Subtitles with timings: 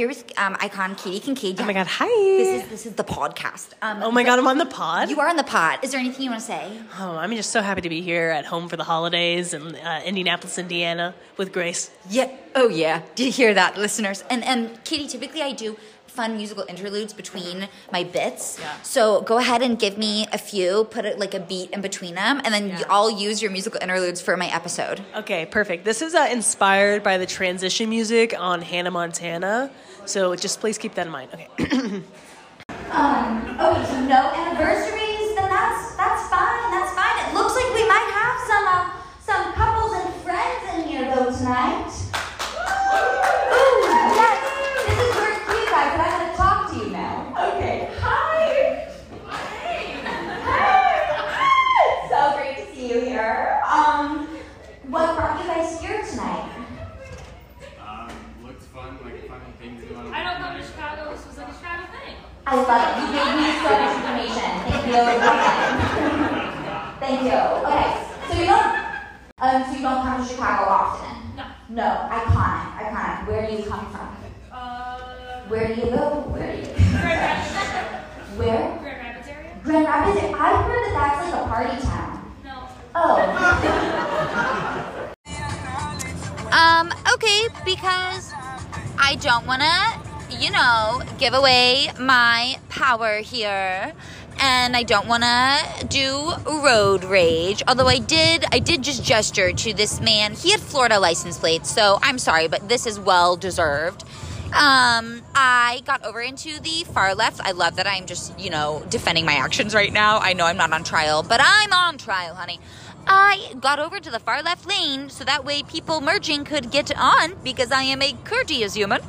[0.00, 1.60] here with um, icon Katie Kincaid.
[1.60, 2.06] Oh my God, hi.
[2.06, 3.74] This is this is the podcast.
[3.82, 5.10] Um, Oh my God, I'm on the pod.
[5.10, 5.80] You are on the pod.
[5.82, 6.80] Is there anything you want to say?
[6.98, 10.00] Oh, I'm just so happy to be here at home for the holidays in uh,
[10.06, 11.90] Indianapolis, Indiana, with Grace.
[12.08, 12.30] Yeah.
[12.54, 13.02] Oh yeah.
[13.14, 14.24] Did you hear that, listeners?
[14.30, 15.76] And and Katie, typically I do
[16.10, 18.58] fun musical interludes between my bits.
[18.60, 18.80] Yeah.
[18.82, 20.84] So go ahead and give me a few.
[20.84, 22.82] Put it like a beat in between them, and then Yeah.
[22.90, 25.00] I'll use your musical interludes for my episode.
[25.16, 25.84] Okay, perfect.
[25.84, 29.70] This is uh, inspired by the transition music on Hannah Montana,
[30.04, 31.30] so just please keep that in mind.
[31.34, 32.02] Okay.
[32.92, 36.70] Um, oh, so no anniversaries, then that's that's fine.
[36.72, 37.16] That's fine.
[37.30, 41.30] It looks like we might have some uh, some couples and friends in here though
[41.30, 41.86] tonight.
[42.90, 43.86] Ooh,
[44.18, 44.38] yes,
[44.86, 47.54] this is where it's you guys, and I'm gonna talk to you now.
[47.54, 48.90] Okay, hi.
[50.44, 52.08] Hi.
[52.08, 53.60] so great to see you here.
[53.68, 54.26] Um,
[54.88, 56.50] what brought you guys here tonight?
[57.86, 58.10] Um,
[58.44, 60.66] looked fun, like a fun thing to do on a I don't come to weeknight.
[60.66, 61.12] Chicago.
[61.12, 62.16] This was like a Chicago thing.
[62.50, 62.98] I love it.
[62.98, 64.50] You gave me so much information.
[64.66, 64.98] Thank you.
[66.98, 67.38] Thank you.
[67.62, 67.86] Okay,
[68.26, 68.74] so you don't,
[69.38, 71.14] um, so you don't come to Chicago often.
[71.36, 71.46] No.
[71.70, 73.28] No, iconic, iconic.
[73.28, 74.08] Where do you come from?
[74.50, 74.98] Uh,
[75.46, 76.26] Where do you go?
[76.34, 76.74] Where do you?
[76.74, 77.54] Grand Rapids.
[78.36, 78.78] Where?
[78.82, 79.54] Grand Rapids area?
[79.62, 80.18] Grand Rapids.
[80.18, 82.34] I've heard that that's like a party town.
[82.42, 82.66] No.
[82.96, 83.14] Oh.
[86.50, 86.90] um.
[87.14, 88.34] Okay, because
[88.98, 93.92] I don't want to, you know, give away my power here.
[94.42, 97.62] And I don't want to do road rage.
[97.68, 100.32] Although I did, I did just gesture to this man.
[100.34, 104.04] He had Florida license plates, so I'm sorry, but this is well deserved.
[104.52, 107.40] Um, I got over into the far left.
[107.40, 110.18] I love that I'm just, you know, defending my actions right now.
[110.18, 112.58] I know I'm not on trial, but I'm on trial, honey.
[113.06, 116.96] I got over to the far left lane so that way people merging could get
[116.96, 119.02] on because I am a courteous human.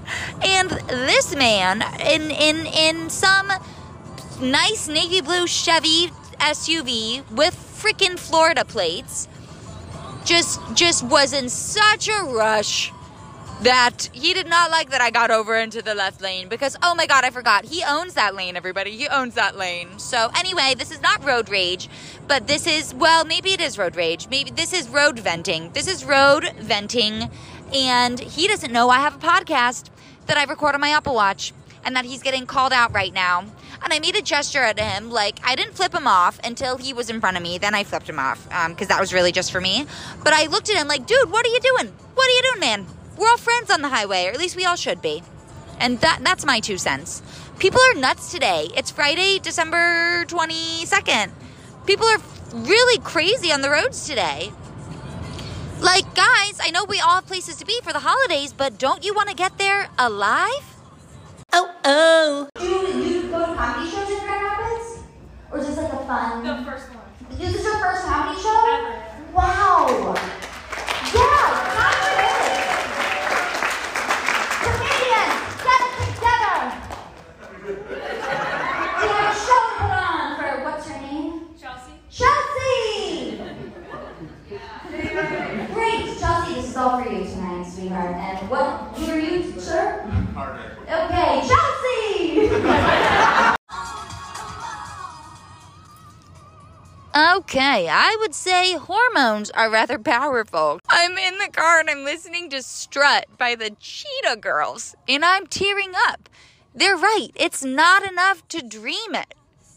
[0.44, 3.52] And this man in in in some
[4.40, 9.28] nice navy blue Chevy SUV with freaking Florida plates
[10.24, 12.92] just just was in such a rush
[13.62, 16.96] that he did not like that I got over into the left lane because oh
[16.96, 17.66] my god, I forgot.
[17.66, 18.92] He owns that lane, everybody.
[18.98, 20.00] He owns that lane.
[20.00, 21.88] So anyway, this is not road rage,
[22.28, 24.28] but this is well, maybe it is road rage.
[24.30, 25.72] Maybe this is road venting.
[25.74, 27.30] This is road venting
[27.74, 29.90] and he doesn't know I have a podcast
[30.26, 31.54] that I record on my Apple Watch
[31.86, 33.46] and that he's getting called out right now.
[33.84, 36.94] And I made a gesture at him, like I didn't flip him off until he
[36.94, 37.60] was in front of me.
[37.60, 39.86] Then I flipped him off um, because that was really just for me.
[40.24, 41.94] But I looked at him like, dude, what are you doing?
[42.16, 43.01] What are you doing, man?
[43.18, 45.24] We're all friends on the highway, or at least we all should be.
[45.80, 47.22] And that that's my two cents.
[47.60, 48.70] People are nuts today.
[48.76, 51.32] It's Friday, December 22nd.
[51.86, 52.20] People are
[52.54, 54.52] really crazy on the roads today.
[55.80, 59.04] Like, guys, I know we all have places to be for the holidays, but don't
[59.04, 60.76] you want to get there alive?
[61.54, 62.50] Oh, oh.
[62.60, 65.00] Do you go to comedy shows in Grand Rapids?
[65.52, 66.44] Or is this like a fun?
[66.44, 67.38] The first one.
[67.38, 68.56] This is your first comedy show?
[68.56, 69.04] Ever.
[69.34, 70.16] Wow.
[71.14, 72.52] Yeah, confidence.
[74.64, 75.36] Comedians,
[75.66, 76.58] get it together.
[79.02, 81.34] We have a show to put on for what's your name?
[81.60, 81.96] Chelsea.
[82.10, 83.42] Chelsea!
[85.74, 88.16] Great, Chelsea, this is all for you tonight, sweetheart.
[88.16, 90.10] And what, who are you, sir?
[90.34, 90.78] Carter.
[90.92, 92.50] Okay, Chelsea!
[97.16, 100.82] Okay, I would say hormones are rather powerful.
[100.90, 105.48] I'm in the car and I'm listening to Strut by the Cheetah Girls, and I'm
[105.48, 106.28] tearing up.
[106.76, 109.34] They're right, it's not enough to dream it.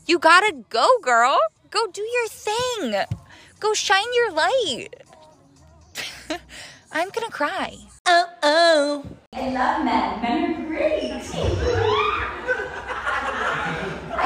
[0.07, 1.39] You gotta go, girl.
[1.71, 3.05] Go do your thing.
[3.61, 4.89] Go shine your light.
[6.93, 7.77] I'm gonna cry.
[8.05, 9.05] Oh, oh.
[9.37, 10.23] I love men.
[10.23, 11.11] Men are great.
[11.11, 11.19] I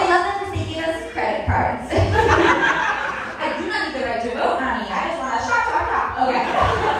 [0.04, 1.88] love them because they give us credit cards.
[3.40, 4.86] I do not need the right to vote, honey.
[4.90, 6.28] I just want to shop, shop, shop.
[6.28, 6.44] Okay.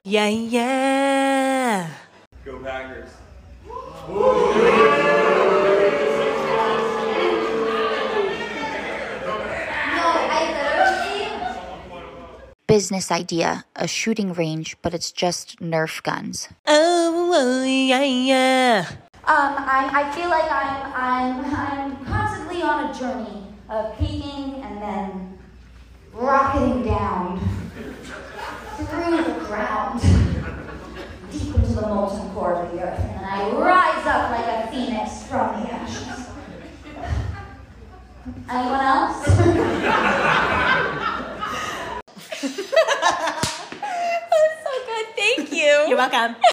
[0.05, 1.91] Yeah, yeah.
[2.47, 3.11] Go Packers.
[3.67, 4.38] No,
[12.79, 16.49] Business idea: a shooting range, but it's just Nerf guns.
[16.65, 18.87] Oh, oh, yeah, yeah.
[19.25, 24.81] Um, I, I feel like I'm, I'm, I'm constantly on a journey of peaking and
[24.81, 25.39] then
[26.13, 27.41] rocketing down
[28.77, 30.01] through the ground,
[31.33, 34.71] deep into the molten core of the earth, and then I rise up like a
[34.71, 36.29] phoenix from the ashes.
[38.49, 38.87] Anyone else?
[38.87, 38.88] You're
[45.99, 46.39] welcome.